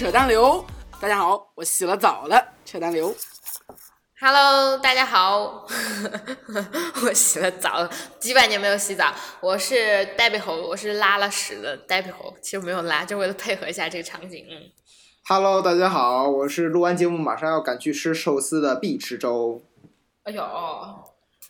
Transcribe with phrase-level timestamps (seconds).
[0.00, 0.64] 扯淡流。
[0.98, 3.14] 大家好，我洗了澡了，扯淡流。
[4.18, 5.66] Hello，大家好，
[7.04, 7.86] 我洗了澡，
[8.18, 9.12] 几百年没有洗澡。
[9.42, 14.46] 我是呆背猴，我是拉了屎的呆背猴，其实没有拉，就为了配合一下这个场景。
[14.48, 14.70] 嗯
[15.26, 19.60] ，Hello，大家好，我是录完节目马上要赶去吃寿司的必吃粥。
[20.22, 20.42] 哎呦，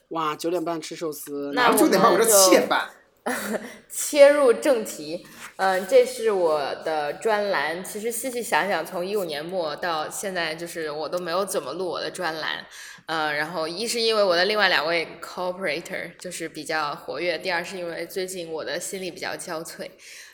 [0.08, 2.90] 哇，九点半吃寿司，那我九点半，我这点半。
[3.88, 5.26] 切入正题，
[5.56, 7.84] 嗯、这是我的专栏。
[7.84, 12.64] 其实细细想想，从一五年末到现在，就是我都没有怎么录我的专栏。
[13.06, 19.88] 嗯，然后一是因为我的另外两位 cooperator 就是比较活跃，第二是因为最近我的心力比较交瘁。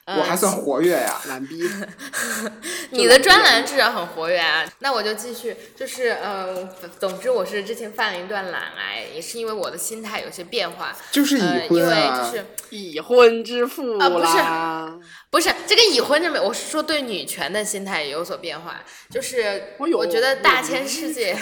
[0.07, 1.21] 呃我还算活跃呀。
[1.29, 1.63] 懒逼。
[2.91, 12.31] 你的专栏至少很活跃啊，那我就继续，就是嗯，总之我是之前犯了一段懒癌，也是因为我的心态有些变化，就是呃，已婚因为啊。
[12.33, 14.37] 就是已婚之妇啊不是。
[15.29, 21.37] 不是这个已婚这没，我是说对女权的心态也有所变化，就是我觉得大千世界。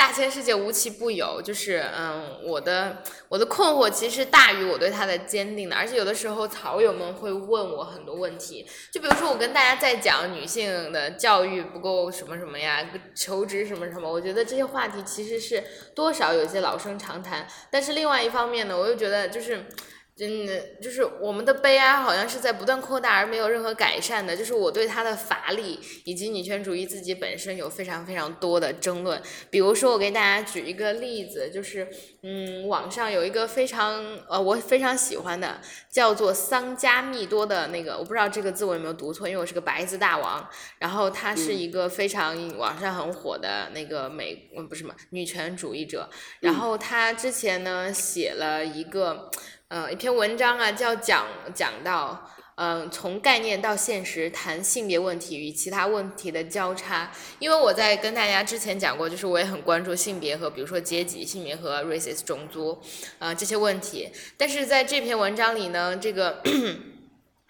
[0.00, 15.62] 大千世界无奇不有，就是嗯，我的我的困惑其实大于我对他的坚定的，而且有的时候草友们会问我很多问题，就比如说我跟大家在讲女性的教育不够什么什么呀，求职什么什么，我觉得这些话题其实是
[15.94, 19.66] 多少有些老生常谈，但是另外一方面呢，我又觉得就是。
[20.20, 24.36] 真的就是我们的悲哀，好像是在不断扩大而没有任何改善的。
[24.36, 29.18] 就是我对它的乏力以及女权主义自己本身有非常非常多的争论。
[29.48, 31.88] 比如说，我给大家举一个例子，就是
[32.22, 35.58] 嗯，网上有一个非常呃我非常喜欢的，
[35.90, 40.46] 叫做桑加密多的那个，我不知道这个字我有没有读错，因为我是个白字大王。
[40.78, 46.10] 然后他是一个非常网上很火的那个美，嗯不是什么女权主义者。
[46.40, 49.30] 然后他之前呢写了一个。
[49.70, 57.08] 呃，一篇文章啊，叫讲讲到，嗯、从概念到现实谈性别问题与其他问题的交叉。
[57.38, 62.82] 因为我在跟大家之前讲过，就是我也很关注性别和比如说阶级、性别和 racist 种族，
[63.20, 64.10] 啊这些问题。
[64.36, 66.42] 但是在这篇文章里呢，这个。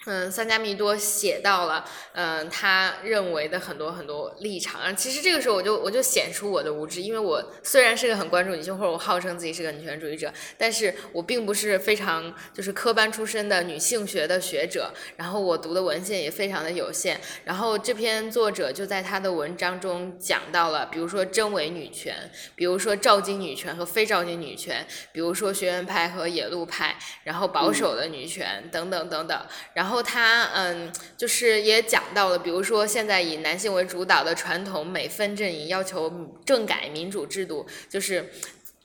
[0.06, 1.84] 嗯，三加密多写到了，
[2.14, 4.80] 嗯，他认为的很多很多立场。
[4.80, 17.20] 啊，其实这个时候我就我就显出我的无知，因为我虽然是个很关注女性，或者我号称自己是个女权主义者，但是我并不是非常就是科班出身的女性学的学者，然后我读的文献也非常的有限。
[17.44, 29.38] 然后这篇作者就在他的文章中讲到了，比如说真伪女权，比如说照金女权和非照金女权，比如说学院派和野路派，然后保守的女权等等等等。
[29.74, 38.30] 然后然后他嗯，就是也讲到了，比如说现在以男性为主导的传统美分阵营要求政改民主制度，就是。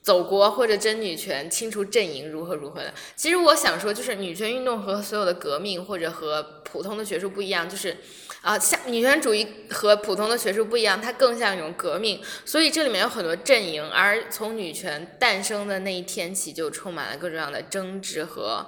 [0.01, 2.93] 走国或者真女权，清除阵营如何如何的。
[3.15, 7.97] 其实我想说，就是女权运动和所有的革命或者和普通的学术不一样，就是
[8.41, 12.21] 啊，像女权主义和普通的学术不一样，它更像一种革命。
[12.45, 18.63] 所以这里面有很多阵营，而从女权诞生的那一天起，就充满了各种各样的争执和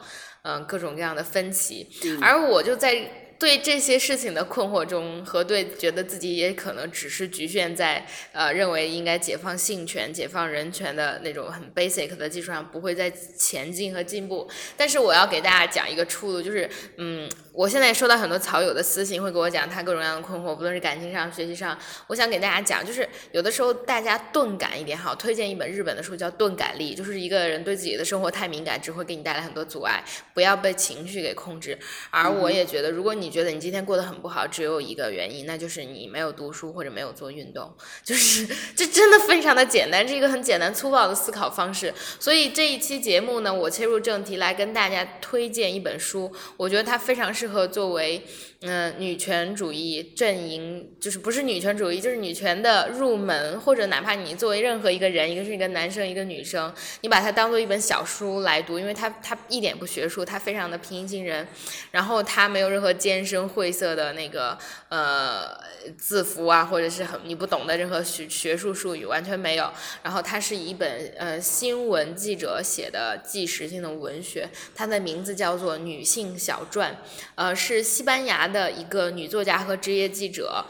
[0.47, 1.85] 嗯、各种各样的分歧。
[2.21, 14.49] 而我就在对这些事情的困惑中，和对觉得自己也可能只是局限在呃认为应该解放性权、解放人权的那种很 basic 的基础上，不会再前进和进步。
[14.75, 21.77] 但是我要给大家讲一个出路，就是嗯，我现在收到很多草友的私信，会给我讲他各种各样的困惑，不论是感情上、学习上。
[22.07, 30.03] 我想给大家讲，就是有的时候大家钝感一点好，推荐一本日本的书叫《钝感力》，就是一个人对自己的生活太敏感，只会给你带来很多阻碍，
[30.33, 31.77] 不要被情绪给控制。
[32.09, 37.69] 而我也觉得，如果你你觉得你今天过得很不好，只有一个原因，那就是你没有读书或者没有做运动，
[38.06, 41.94] 就是这真的非常的简单，是一个很简单粗暴的思考方式。
[42.21, 48.25] 所以这一期节目呢，我切入正题来跟大家推荐一本书，我觉得它非常适合作为
[48.62, 61.48] 嗯、女权主义阵营，就是不是女权主义，就是女权的入门，或者哪怕你作为任何一个人，一个是一个男生，一个女生，你把它当做一本小书来读，因为它它一点不学术，它非常的平易近人，
[61.92, 64.57] 然后它没有任何艰深晦涩的那个
[64.89, 65.56] 呃
[65.95, 69.71] 字符啊，或者是很你不懂的任何学学术术语，完全没有。
[70.01, 76.92] 然后它是一本呃新闻记者写的纪实性的文学，它的名字叫做《女性小传》，
[77.36, 80.65] 呃，是西班牙的一个女作家和职业记者。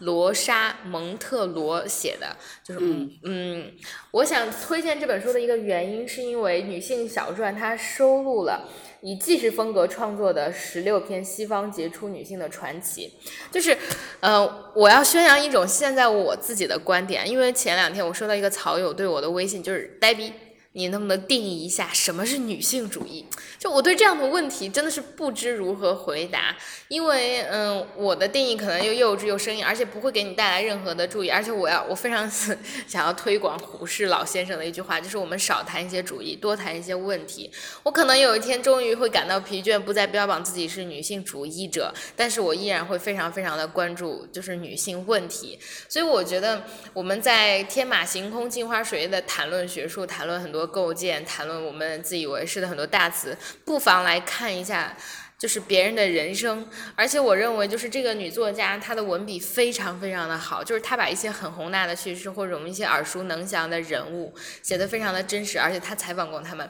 [0.00, 3.72] 罗莎蒙特罗写的，就是嗯嗯，
[4.10, 8.68] 我想推荐这本书的一个原因，是因为《女性小传》它收录了
[9.00, 13.10] 以纪实风格创作的十六篇西方杰出女性的传奇。
[13.50, 13.74] 就是，
[14.20, 20.30] 呃，我要宣扬一种现在我自己的观点，因为前两天我收到一个草友对我的微信，就是呆逼。
[20.76, 23.24] 你能不能定义一下什么是女性主义？
[23.58, 26.54] 就我对这样的问题真的是不知如何回答，
[26.88, 31.30] 因为嗯，我的定义可能又幼稚又生硬，而且不会给你带来任何的注意。
[31.30, 32.30] 而且我要我非常
[32.86, 37.50] 想要推广胡适老先生的一句话，就是我们少谈一些主义，多谈一些问题。
[37.82, 45.58] 我可能有一天终于会感到疲倦，不再标榜自己是女性主义者，但是我依然会非常非常的关注就是女性问题。
[45.88, 50.65] 所以我觉得我们在天马行空、镜花水月的谈论学术，谈论很多。
[50.66, 54.96] 构建谈论我们自以为是的很多大词，不妨来看一下，
[55.38, 56.66] 就是别人的人生。
[56.94, 65.58] 而且我认为，就是这个女作家，她的文笔非常非常的好，就是她把一些很宏大的叙事，或者我们一些耳熟能详的人物，写得非常的真实。
[65.58, 66.68] 而且她采访过他们。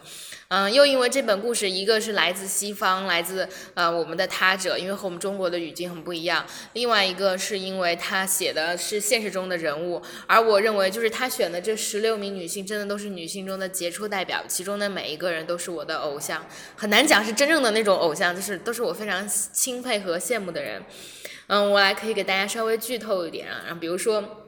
[0.48, 16.46] 嗯，又因为这本故事，一个是来自西方，来自呃我们的他者，因为和我们中国的语境很不一样；另外一个是因为他写的是现实中的人物，而我认为就是他选的这十六名女性，真的都是女性中的杰出代表，其中的每一个人都是我的偶像，
[16.76, 20.82] 很难讲是真正的那种偶像，就是都是我非常钦佩和羡慕的人。
[21.48, 24.42] 嗯，我来可以给大家稍微剧透一点啊，比如说。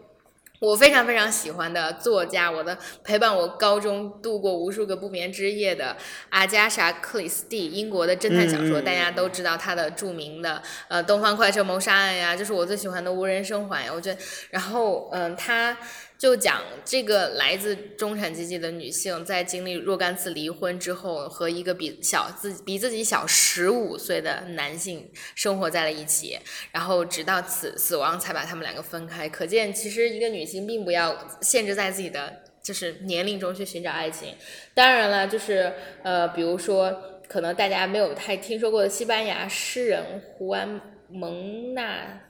[0.61, 5.97] 我非常非常喜欢的作家，我的陪伴我高中度过无数个不眠之夜的
[6.31, 14.21] 阿加莎·克里斯蒂，英国的侦探小说，大家都知道她的著名的呃《东方快车谋杀案》呀，就是我最喜欢的无人生还呀，我觉得，
[14.51, 15.79] 然后嗯，他。
[16.19, 26.37] 就讲这个来自中产阶级的女性，在经历若干次离婚之后，和一个比小自比自己小十五岁的男性生活在了一起，
[26.73, 29.29] 然后直到死死亡才把他们两个分开。
[29.29, 34.35] 可见，其实一个女性并不要限制在自己的就是年龄中去寻找爱情。
[34.75, 35.73] 当然了，就是
[36.03, 42.23] 呃，比如说可能大家没有太听说过的西班牙诗人胡安蒙纳。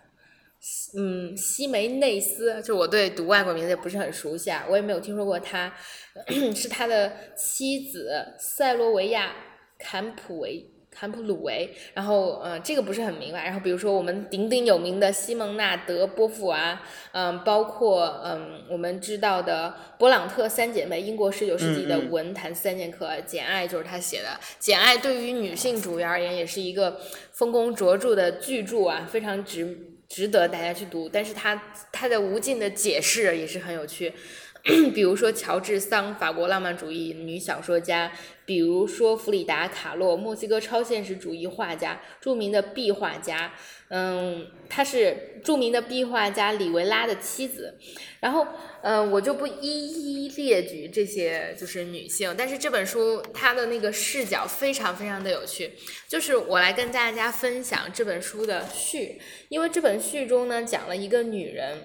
[0.97, 5.73] 嗯，西梅内斯，就我对读外国名字也不是很熟悉啊，我也没有听说过他，
[6.55, 9.33] 是他的妻子塞罗维亚
[9.79, 16.83] 坎普维坎普鲁维，然后呃这个不是很明白，然后比如说我们鼎鼎有名的西蒙娜德波伏娃，
[17.13, 24.29] 嗯，包括嗯我们知道的勃朗特三姐妹，英国十九世纪的文坛三剑客，《简爱》就是他写的，
[24.59, 27.01] 《简爱》对于女性主义而言也是一个
[27.31, 29.95] 丰功卓著的巨著啊，非常值。
[30.09, 31.63] 值得大家去读，但是他
[31.93, 34.13] 他的无尽的解释也是很有趣，
[34.95, 38.13] 比如说乔治桑，法国浪漫主义女小说家。
[38.47, 43.53] 比如说弗里达·卡洛，墨西哥超现实主义画家，著名的壁画家，
[43.91, 47.79] 嗯，她是著名的壁画家李维拉的妻子。
[48.21, 48.47] 然后，
[48.83, 55.73] 嗯，我就不一一列举这些就是女性，但是这本书它的那个视角非常非常的有趣，
[56.09, 61.79] 就是我来跟大家分享这本书的序，因为这本序中呢讲了一个女人。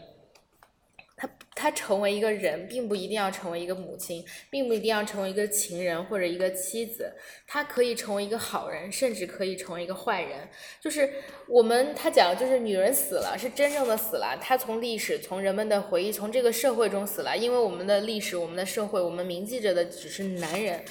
[1.55, 7.11] 她成为一个人，并不一定要成为一个母亲，并不一定要成为一个情人或者一个妻子。
[7.47, 10.49] 她可以成为一个好人，甚至可以成为一个坏人。
[10.81, 11.09] 就是
[11.47, 14.37] 我们他讲，就是女人死了，是真正的死了。
[14.41, 17.37] 她从历史、从人们的回忆、从这个社会中死了。
[17.37, 20.83] 因为我们的历史、我们的社会，我们铭记着的只是男人。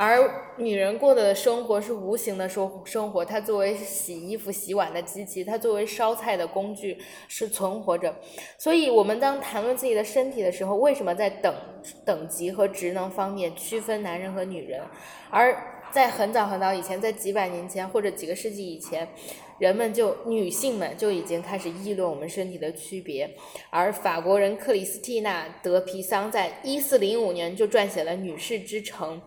[0.00, 8.14] 而女人过的生活是无形的生生活，她作为洗衣服、洗碗的机器，她作为烧菜的工具是存活着。
[8.56, 11.52] 所以，我们当谈论自己的身体的时候，为什么在等
[12.04, 14.80] 等级和职能方面区分男人和女人？
[15.30, 15.52] 而
[15.90, 19.08] 在很早很早以前，在几百年前或者几个世纪以前，
[19.58, 23.28] 人们就女性们就已经开始议论我们身体的区别。
[23.68, 29.20] 而法国人克里斯蒂娜·德皮桑在一四零五年就撰写了《女士之城》。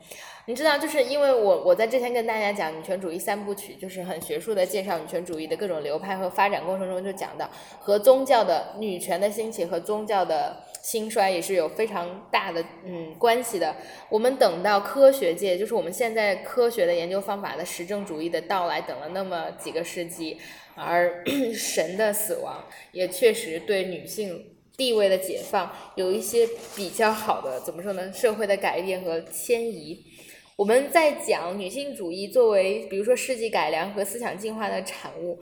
[0.47, 13.75] 你知道，就是因为我我在之前跟大家讲女权主义三部曲，就是很学术的介绍女权主义的各种流派和发展过程中，就讲到和宗教的女权的兴起和宗教的兴衰也是有非常大的嗯关系的。
[14.09, 20.39] 我们等到科学界，就是我们现在科学的研究方法的实证主义的到来，等了那么几个世纪，
[20.75, 28.11] 而 神的死亡也确实对女性地位的解放有一些比较好的怎么说呢？
[28.11, 30.03] 社会的改变和迁移。
[30.61, 35.39] 我们在讲女性主义作为，比如说世纪改良和思想进化的产物，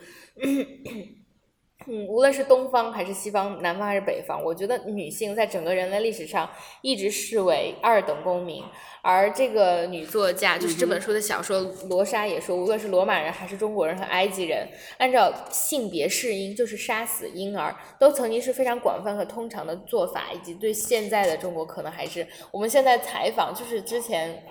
[1.87, 6.49] 嗯，无论是东方还是西方，南方还是北方，我觉得女性在整个人类历史上
[6.81, 8.63] 一直视为二等公民。
[9.01, 11.59] 而这个女作家，就是这本书的小说
[11.89, 14.65] 罗莎也说，无论是罗马人还是中国人和埃及人，
[14.99, 24.41] 按照性别适应，就是杀死婴儿，都曾经是非常广泛和通常的做法，以及对现在的中国可能还是我们现在采访，就是之前。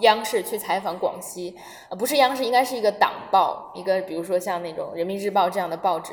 [0.00, 1.56] 央视去采访广西，
[1.88, 6.12] 呃，不是央视，应该是一个党报，一个比如说像那种人民日报这样的报纸，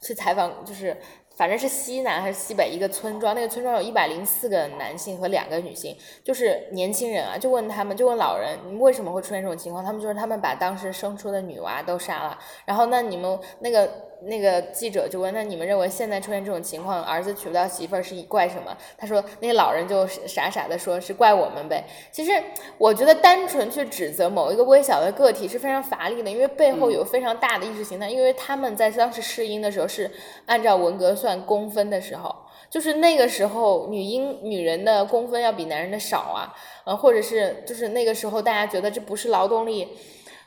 [0.00, 0.96] 去采访，就是
[1.36, 9.84] 反正是西南还是西北一个村庄，那个村庄有一百零四个男性和两个女性，就是年轻人啊，就问他们，就问老人，你们为什么会出现这种情况？
[9.84, 12.38] 他们就说他们把当时生出的女娃都杀了。
[12.64, 13.88] 然后那你们那个
[14.22, 18.76] 那个记者就问，那你们认为现在出现这种情况，儿子娶不到媳妇儿是怪什么？
[18.96, 21.84] 他说那些老人就傻傻的说，是怪我们呗。
[22.10, 22.32] 其实
[22.76, 30.10] 我觉得单纯去指责某一个微小的个体是非常乏力的，因为背后有非常大的意识形态，因为他们在当时试音的时候是
[30.46, 32.34] 按照文革算公分的时候，
[32.68, 39.88] 就是那个时候女婴女人的工分要比男人的少啊，呃，或者是就是那个时候大家觉得这不是劳动力，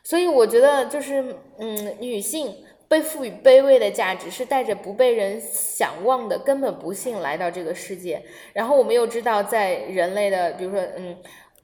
[0.04, 2.54] 所以我觉得就是嗯，女性
[2.92, 8.22] 被赋予卑微的价值，是带着不被人想望的根本不幸来到这个世界。
[8.52, 11.16] 然后我们又知道，在人类的比如说嗯，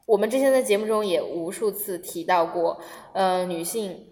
[0.05, 2.79] 我们之前在节目中也无数次提到过，
[3.11, 4.05] 呃，女性。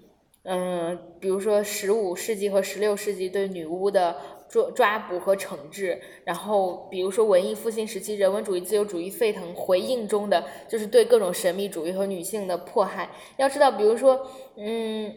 [0.43, 4.17] 嗯，比如说十五世纪和十六世纪对女巫的
[4.49, 13.09] 抓抓捕和惩治，然后比如说文艺复兴时期人文主义、自由主义沸腾，回应中的就是对各种神秘主义和女性的迫害。
[13.37, 15.15] 要知道，比如说，嗯。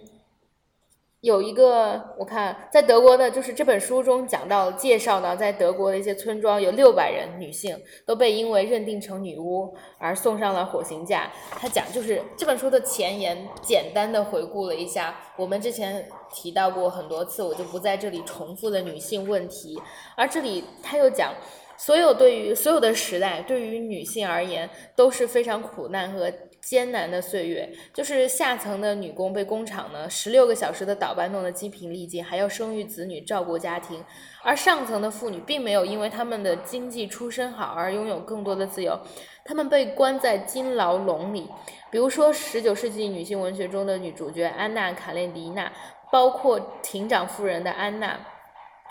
[1.21, 11.29] 有一个，我看在德国的，就是这本书中讲到介绍的，在德国的一些村庄，有六百人女性都被因为认定成女巫而送上了火刑架。
[11.51, 19.77] 他讲就是这本书的前言，简单的回顾了一下我们之前提到过很多次，我就不在这里重复的女性问题。
[20.17, 21.35] 而这里他又讲，
[21.77, 26.33] 所有对于所有的时代，对于女性而言都是非常苦难和。
[26.69, 34.03] 艰难的岁月，就是下层的女工被工厂呢十六个小时的倒班弄得精疲力尽，还要生育子女、照顾家庭；
[34.43, 39.01] 而上层的妇女并没有因为他们的经济出身好而拥有更多的自由，
[39.47, 41.49] 她们被关在金牢笼里。
[41.91, 45.73] 比如说，十九世纪女性文学中的女主角安娜·卡列尼娜，
[46.13, 48.21] 包括庭长夫人的安娜。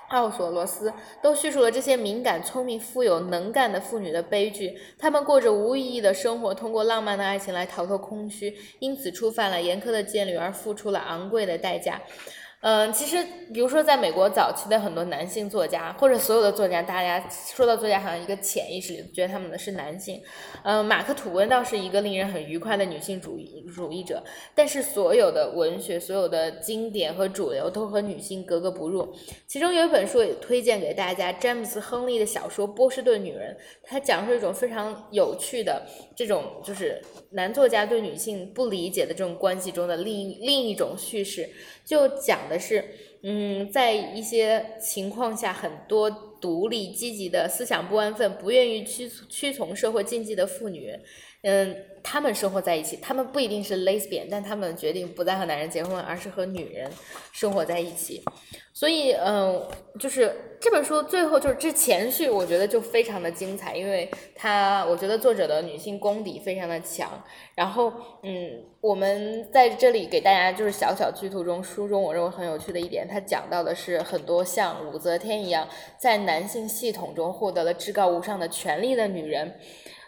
[0.10, 4.78] 奥索罗斯都叙述了这些敏感、聪明、富有、能干的妇女的悲剧。
[4.98, 12.02] 她们过着无意义的生活，通过浪漫的爱情来逃脱空虚，因此触犯了严苛的戒律，而付出了昂贵的代价。
[12.68, 20.22] 嗯，其实，比如说，在美国早期的很多男性作家，或者所有的作家，大家说到作家，好像一个潜意识里觉得他们的是男性。
[20.66, 24.22] 嗯，马克吐温倒是一个令人很愉快的女性主义主义者，
[24.54, 29.16] 但是所有的文学、所有的经典和主流都和女性格格不入。
[29.48, 35.84] 其中有一本书也推荐给大家，詹姆斯·亨利的小说《波士顿女人》，它讲述一种非常有趣的
[36.18, 41.50] 这种，就是男作家对女性不理解的这种关系中的另另一种叙事。
[41.88, 42.84] 就讲的是，
[43.24, 46.10] 嗯，在一些情况下，很多
[46.42, 50.92] 独立、积极的思想不安分、不愿意屈屈从社会禁忌的妇女，
[51.44, 52.98] 嗯，他们生活在一起。
[52.98, 56.90] 他们不一定是 lesbian，但他们决定不再和男人结婚，而是和女人
[57.32, 58.24] 生活在一起。
[58.74, 59.66] 所以，嗯，
[60.00, 67.24] 就是这本书最后就是这前序，我觉得就非常的精彩，因为它我觉得作者的女性功底非常的强。
[67.56, 67.92] 然后，
[68.22, 75.68] 嗯，我们在这里给大家就是小小剧图中，书中我认为很有趣的一点，它讲到的是很多像武则天一样，
[75.98, 79.60] 在男性系统中获得了至高无上的权利的女人，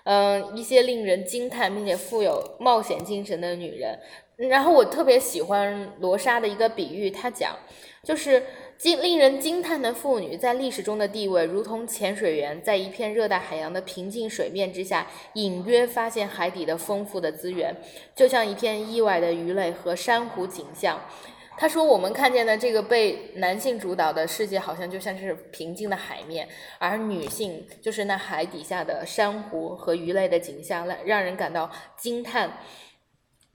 [0.03, 3.99] 嗯，一些令人惊叹并且富有冒险精神的女人。
[4.37, 7.55] 然后我特别喜欢罗莎的一个比喻，她讲。
[8.01, 8.41] 就是
[8.77, 17.75] 惊令人惊叹的妇女在历史中的地位，如同潜水员在一片热带海洋的平静水面之下，隐约发现海底的丰富的资源，
[18.15, 20.97] 就像一片意外的鱼类和珊瑚景象。
[21.59, 26.47] 他说：“我们看见的这个被男性主导的世界，好像就像是平静的海面，
[26.77, 32.49] 而女性就是那海底下的珊瑚和鱼类的景象，让让人感到惊叹。”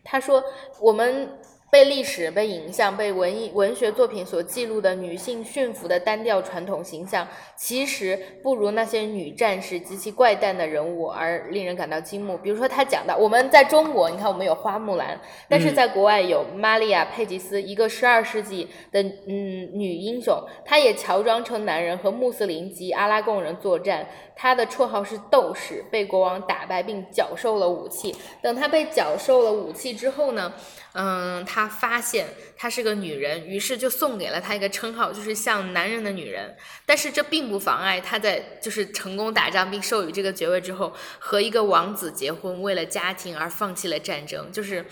[0.05, 0.45] 他说
[0.83, 1.39] ：“我们。”
[1.75, 7.27] 被历史、被影像、被文艺文学作品所记录的女性驯服的单调传统形象，
[7.57, 12.39] 其实不如那些女战士及其怪诞的人物而令人感到惊目。
[12.39, 20.33] 比如说，他讲到我们在中国，你看我们有花木兰，但是在国外有玛利亚·佩吉斯，一个十二世纪的嗯女英雄，
[20.65, 24.07] 她也乔装成男人和穆斯林及阿拉贡人作战。
[24.37, 28.15] 她的绰号是斗士，被国王打败并缴受了武器。
[28.43, 30.53] 等她被缴受了武器之后呢？
[30.97, 36.57] 嗯，他发现她是个女人，于是就送给了她一个称号，就是像男人的女人。
[36.87, 44.53] 但是这并不妨碍她在就是成功打仗并授予这个爵位之后，和一个王子结婚，为了家庭而放弃了战争。
[44.53, 44.87] 就是，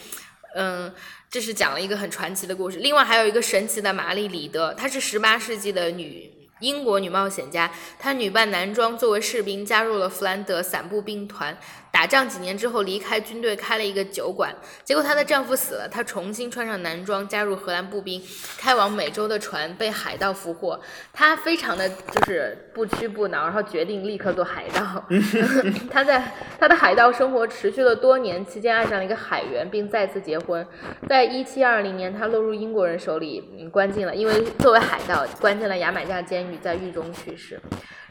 [0.57, 0.93] 嗯，
[1.31, 2.79] 这是讲了一个很传奇的故事。
[2.79, 6.42] 另外还有一个神奇的玛丽里德，她是十八世纪的女。
[6.63, 11.59] 英国女冒险家，她女扮男装作为士兵加入了弗兰德散步兵团，
[11.93, 14.53] 打仗几年之后离开军队，开了一个酒馆。
[14.83, 18.21] 结果她的丈夫死了，她重新穿上男装，加入荷兰步兵，
[18.57, 20.81] 开往美洲的船被海盗俘获。
[21.13, 25.05] 她非常的就是不屈不挠，然后决定立刻做海盗。
[25.93, 30.67] 她在她的海盗生活持续了多年，期间爱上了一个海员，并再次结婚。
[31.07, 37.61] 在一七二零年，她落入英国人手里，关进了，因为作为海盗关进了牙买加监狱，在狱中去世。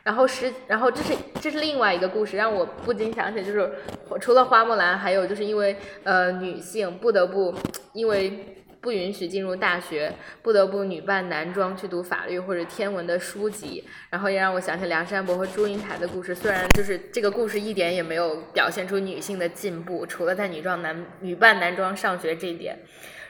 [0.04, 3.72] 然后是，然后这是这是另外一个故事，让我不禁想起，就是
[4.20, 7.54] 除了花木兰，还有就是因为呃女性不得不
[7.94, 16.34] 因为不允许进入大学，不得不女扮男装去读法律或者天文的书籍，然后也让我想起梁山伯和祝英台的故事。
[16.34, 22.80] 虽然就是这个故事一点也没有表现出女性的进步，除了在女装男女扮男装上学这一点。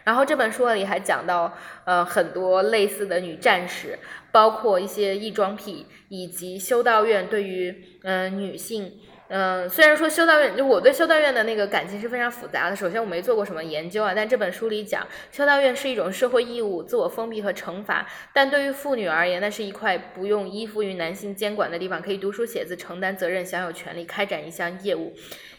[0.04, 1.54] 然后这本书里还讲到，
[1.86, 3.98] 呃，很多类似的女战士，
[4.32, 8.94] 包括一些异装癖，以及修道院对于嗯女性，
[9.28, 12.76] 嗯，虽然说修道院就我对修道院的那个感情是非常复杂的。
[12.76, 18.08] 首先我没做过什么研究啊，但这本书里讲，修道院是一种社会义务、自我封闭和惩罚。
[18.34, 25.14] 但对于妇女而言，那是一块不用依附于男性监管的地方，可以读书写字、承担责任、享有权利、开展一项业务。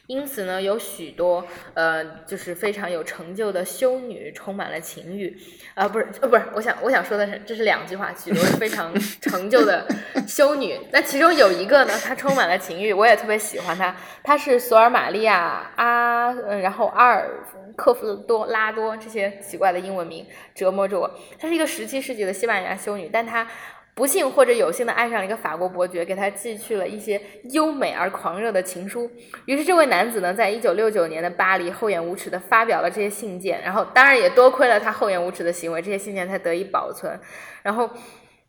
[0.08, 5.34] 因此呢，有许多呃，就是非常有成就的修女，充满了情欲，
[5.74, 9.86] 啊，不是，呃，不是，我想，我想说的是，这是两句话，许多非常成就的
[10.26, 10.78] 修女。
[10.90, 17.30] 那其中有一个呢，她充满了情欲，我也特别喜欢她，她是索尔玛利亚阿，嗯，然后阿尔
[17.76, 21.10] 克夫多拉多这些奇怪的英文名折磨着我。
[21.38, 23.46] 她是一个十七世纪的西班牙修女，但她。
[23.94, 27.20] 不幸或者有幸的爱上了一个法国伯爵，给他寄去了一些
[27.50, 29.10] 优美而狂热的情书。
[29.44, 37.20] 于是这位男子呢，在一九六九年的巴黎厚颜无耻的发表了这些信件，然后当然也多亏了他厚颜无耻的行为，这些信件才得以保存。
[37.62, 37.90] 然后，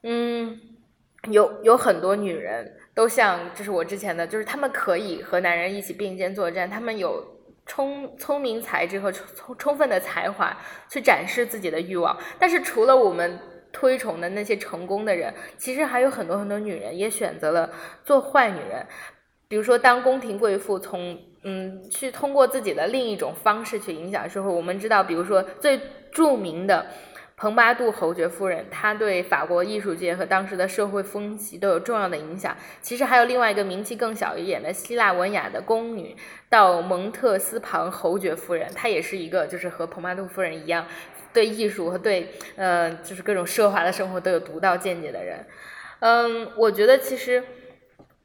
[0.04, 0.58] 嗯，
[1.30, 7.22] 有有很多女人都像，这是我之前的，就是她们可以和男人一起并肩作战，她们有
[7.66, 10.58] 聪聪明才智和充充分的才华
[10.90, 12.18] 去展示自己的欲望。
[12.40, 13.38] 但是除了我们。
[13.74, 17.70] 推崇的那些成功的人，其实还有很多很多女人也选择了
[18.06, 18.86] 做坏女人。
[19.50, 25.80] 比如说，当宫廷贵妇从嗯去通过自己的另一种方式去影响社会，我们知道，比如说最
[26.12, 26.86] 著名的
[27.36, 32.56] 蓬巴杜侯爵夫人，她对法国艺术界和当时的社会风气都有重要的影响。
[32.82, 36.16] 其实还有另外一个名气更小一点的希腊文雅的宫女，
[36.50, 40.88] 到蒙特斯庞侯爵夫人，她也是一个就是和蓬巴杜夫人一样。
[41.34, 45.46] 对艺术和对，呃，就是各种奢华的生活都有独到见解的人，
[46.00, 47.44] 嗯，我觉得其实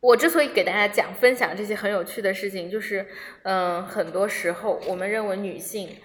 [0.00, 3.06] 我之所以给大家讲分享这些很有趣的事情，就是，
[3.42, 5.96] 嗯，很多时候我们认为女性。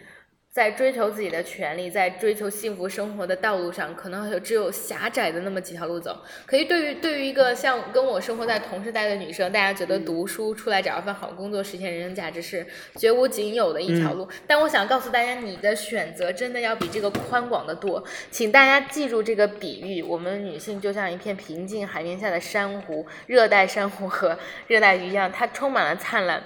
[0.53, 6.15] 在追求自己的权利，在追求幸福生活的道路上，可能有只有狭窄的那么几条路走。
[6.45, 12.63] 可以对于对于一个像跟我生活在同时代的女生，大家觉得读书出来找一份好工作，实现人生价值是
[12.97, 14.29] 绝无仅有的一条路。
[14.45, 18.03] 但我想告诉大家，你的选择真的要比这个宽广的多。
[18.29, 24.37] 请大家记住这个比喻：我们女性就像一片平静海面下的珊瑚，热带珊瑚和
[24.67, 26.43] 热带鱼一样，它充满了灿烂。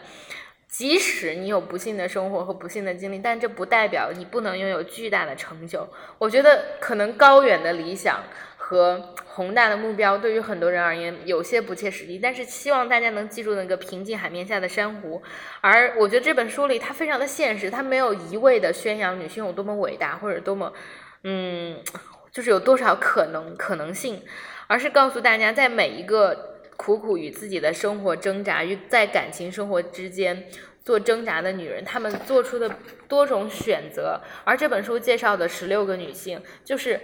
[0.77, 5.89] 即使你有不幸的生活和不幸的经历，但这不代表你不能拥有巨大的成就。
[6.19, 8.21] 我觉得可能高远的理想
[8.57, 15.19] 和宏大的目标对于很多人而言有些不切实际，但是希望大家能记住那个平静海面下的珊瑚。
[15.61, 20.71] 而我觉得这本书里它非常的现实，它没有一味的宣扬女性有多么伟大或者多么，
[21.23, 21.79] 嗯，
[22.31, 24.21] 就是有多少可能可能性，
[24.67, 26.53] 而是告诉大家在每一个。
[26.77, 30.45] 苦苦与自己的生活挣扎，与在感情生活之间
[30.85, 32.71] 做挣扎的女人，她们做出的
[33.07, 34.21] 多种选择。
[34.45, 37.01] 而这本书介绍的十六个女性，就是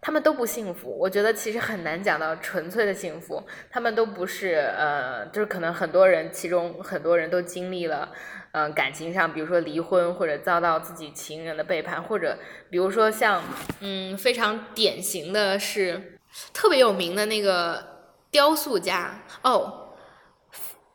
[0.00, 0.96] 她们都不幸福。
[0.96, 8.10] 我觉得其实很难讲到纯粹的幸福，她们都不是呃，就是可能很多人其中很多人都经历了，
[8.52, 12.38] 嗯，感情上，比如说离婚，或者遭到自己情人的背叛，或者
[12.70, 13.42] 比如说像
[13.80, 16.18] 嗯，非常典型的是
[16.54, 17.97] 特别有名的那个。
[18.38, 19.96] 雕塑家哦，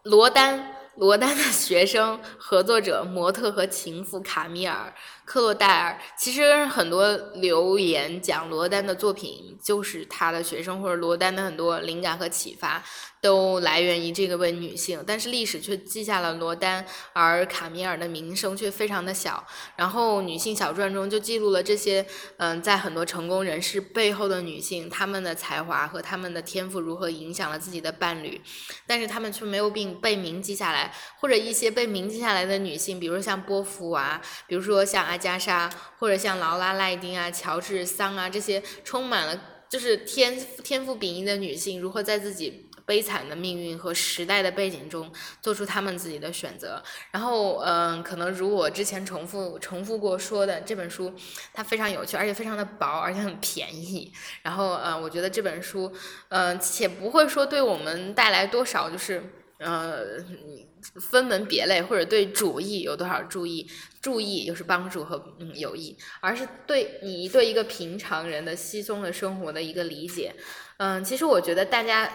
[0.03, 4.93] 罗丹，罗丹的学生、合作者、模特和情妇卡米尔。
[5.25, 12.81] 克洛戴尔其实很多留言讲罗丹的作品就是他的学生或者罗丹的很多灵感和启发
[13.23, 19.47] 都来源于这个位女性，但是历史却记下了罗丹，而卡米尔的名声却非常的小。
[19.77, 22.05] 然后女性小传中就记录了这些
[22.35, 28.41] 嗯，在很多成功人士背后的女性，她们的才华和她们的天赋如何影响了自己的伴侣，
[28.85, 35.03] 但是她们却没有并被铭记下来，或者一些被铭记下来的女性，比如像波伏娃，比如说像。
[35.03, 39.37] 阿加莎，或者像劳拉·赖丁啊、乔治·桑啊这些充满了
[39.69, 46.81] 就是天天赋秉异的女性，如何在自己悲惨的命运和时代的背景中做出他们自己的选择。
[47.11, 51.13] 然后，嗯，可能如我之前重复重复过说的，这本书
[51.53, 54.11] 它非常有趣，而且非常的薄，而且很便宜。
[54.41, 55.91] 然后，呃，我觉得这本书，
[56.29, 59.23] 嗯，且不会说对我们带来多少就是。
[59.59, 60.03] 呃，
[61.09, 63.65] 分门别类或者对主义有多少注意，
[64.01, 70.35] 注意又是帮助和嗯有益，而是对你对一个平常人的稀松的生活的一个理解。
[70.77, 72.11] 嗯，其实我觉得大家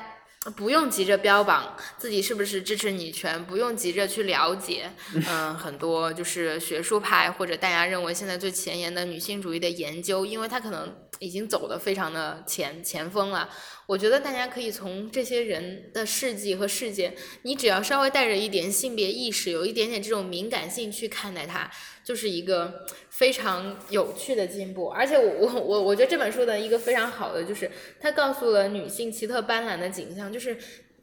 [0.57, 4.91] 不用急着标榜自己是不是支持女权，不用急着去了解，
[5.29, 13.49] 嗯，很多就是学术派或者大家认为现在最前沿的女性主义的研究，因为它可能已经走的非常的前前锋了。
[13.89, 21.71] 我觉得大家可以从这些人的事迹和事件，你只要稍微带着一点性别意识，有一点点这种敏感性去看待它，
[22.05, 24.89] 就是一个非常有趣的进步。
[24.89, 30.55] 而且我我我我觉得这本书的一个非常好的就是，它告诉了女性奇特斑斓的景象，就是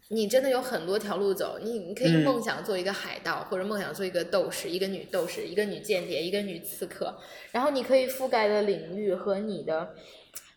[0.09, 7.17] 你真的有很多条路走，你你可以梦想做一个海盗，或者梦想做一个斗士，一个女斗士，一个女间谍，一个女刺客，
[7.51, 9.95] 然后你可以覆盖的领域和你的。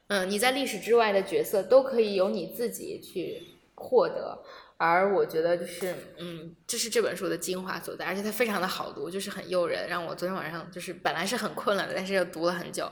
[0.08, 3.42] 嗯，你在历史之外的角色都可以由你自己去
[3.74, 4.38] 获得，
[4.76, 12.90] 而我觉得就是，嗯，这是这本书的精华所在，而且它非常的好读，就是很诱人，让我昨天晚上就是本来是很困了的，但是又读了很久。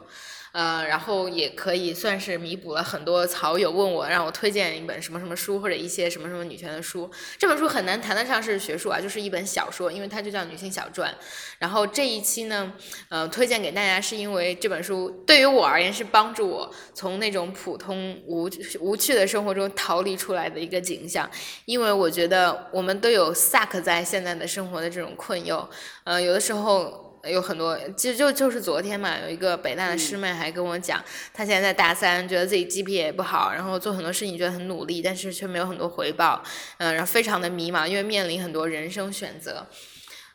[0.57, 7.11] 呃，然后也可以算是弥补了很多草友问我让我推荐一本什么什么书或者一些什么什么女权的书。
[7.37, 11.15] 这本书很难谈得上是学术啊，就是一本小说，因为它就叫女性小传。
[11.59, 12.73] 然后这一期呢，
[13.11, 18.49] 呃，推荐给大家是因为这本书对于我而言是帮助我从那种普通无
[18.81, 21.31] 无趣的生活中逃离出来的一个景象。
[21.67, 25.69] 因为我觉得我们都有 suck 在现在的生活的这种困忧，
[26.05, 27.06] 呃，有的时候。
[27.29, 31.03] 有很多，其实就就是昨天嘛，有一个北大的师妹还跟我讲，
[31.35, 36.43] 她现在在大三，觉得自己 GPA 也不好，然后做很多事情觉得很努力，但是却没有很多回报，
[36.79, 39.67] 嗯，然后非常的迷茫，因为面临很多人生选择，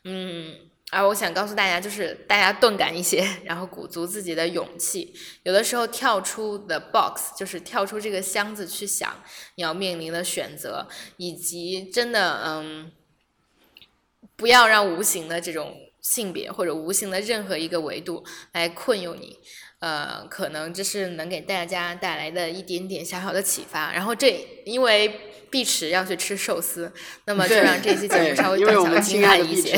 [0.04, 0.56] 嗯，
[0.92, 9.24] 而我想告诉大家，就是大家钝感一些，然后鼓足自己的勇气，有的时候跳出 the box，就是跳出这个箱子去想
[9.56, 12.92] 你要面临的选择，以及真的，嗯，
[14.36, 15.78] 不要让无形的这种。
[16.02, 19.38] 性别或者无形的任何一个维度来困囿你，
[19.80, 23.92] 呃，可能这是能给大家带来的一点点小小的启发。
[23.94, 26.92] 然后这因为碧池要去吃寿司，
[27.26, 29.76] 那么就让这期节目稍微短小精悍一些。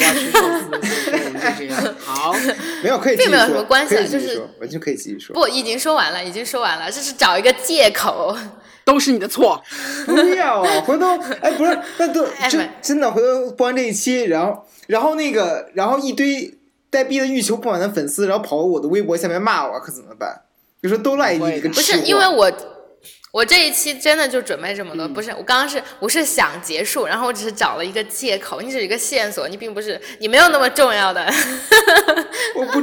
[2.00, 2.34] 好，
[2.84, 5.34] 没有可以，并没有什么关系，就是完全可以继续说。
[5.34, 8.38] 不，已经说完了，已经说完了，这是找一个借口，
[8.84, 9.62] 都是你的错。
[10.06, 11.06] 不要啊，回头
[11.42, 14.66] 哎，不是， 那都真真的回头播完这一期，然后。
[14.86, 20.42] 然后那个，然后一堆呆逼的欲求不满的粉丝，然后跑到我的微博下面骂我，可怎么办？
[20.82, 22.52] 就说都赖你一个不是因为我。
[23.32, 31.26] 我这一期真的就准备这么多，不是我刚刚是我是想结束，然后我只是找了一个借口，你只是一个线索，你并不是你没有那么重要的，
[32.56, 32.83] 我不重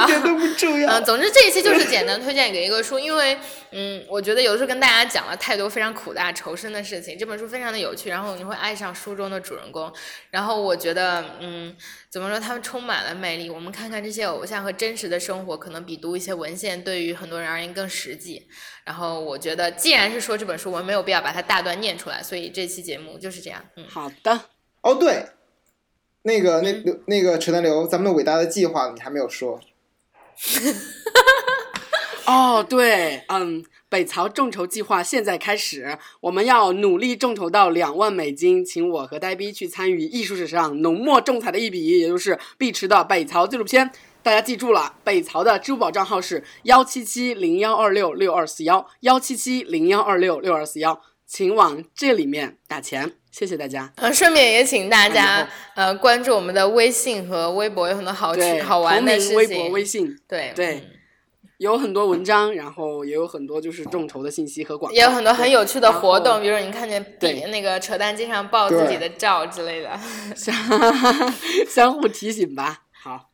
[0.00, 0.88] 要，你不重要，一点都不重要。
[0.92, 3.38] 嗯，总之这一期就是简单推荐给一个书，因为
[3.72, 9.92] 嗯，我觉得有的时候跟大家讲了太多非常苦大仇深的事情，这本书非常的有趣，然后你会爱上书中的主人公，
[10.30, 11.76] 然后我觉得嗯。
[12.10, 12.40] 怎么说？
[12.40, 13.48] 他们充满了魅力。
[13.48, 18.48] 我们看看这些偶像和真实的生活，可能比读一些文献对于很多人而言更实际。
[18.84, 22.20] 然后我觉得，既然是说这本书，我们没有必要把它大段念出来。
[22.20, 23.64] 所以这期节目就是这样。
[23.76, 24.40] 嗯，好的。
[24.80, 25.24] 哦，对，
[26.22, 29.60] 那个那那个扯淡流，咱们的伟大的计划你还没有说。
[32.26, 33.64] 哦，对，嗯。
[33.90, 43.90] 北曹众筹计划现在开始，我们要努力众筹到两万美金，请我和呆逼去参与艺术史上浓墨重彩的一笔，也就是碧池的北曹纪录片。
[44.22, 53.92] 大家记住了，北曹的支付宝账号是幺七七零幺二六六二四幺幺七七零幺二六六二四幺，请往这里面打钱，谢谢大家。
[53.94, 59.36] 呃，顺便也请大家呃关注我们的微信和微博，有很多好趣好玩的事情。
[59.36, 60.82] 微博、微信，对对。
[61.58, 69.90] 有很多文章，然后也有很多就是众筹的信息和广告，也有很多很有趣的活动，比如说你看见比那个扯淡经常爆自己的照之类的，
[70.34, 70.52] 相
[71.68, 72.80] 相互提醒吧。
[72.90, 73.28] 好，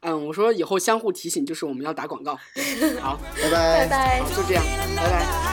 [0.00, 2.38] 嗯，我说以后相互提醒就是我们要打广告。
[3.02, 4.64] 好，拜拜，拜拜，就这样，
[4.96, 5.51] 拜拜。